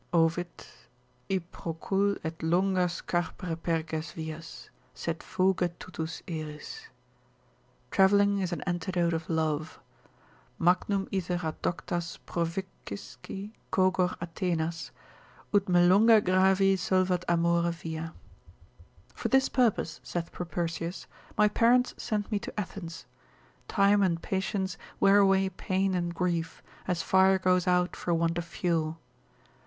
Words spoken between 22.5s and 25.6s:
Athens; time and patience wear away